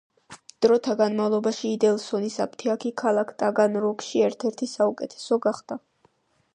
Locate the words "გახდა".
5.49-5.81